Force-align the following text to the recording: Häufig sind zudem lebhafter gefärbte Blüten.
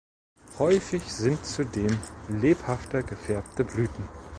Häufig 0.57 1.03
sind 1.03 1.45
zudem 1.45 1.95
lebhafter 2.27 3.03
gefärbte 3.03 3.63
Blüten. 3.63 4.09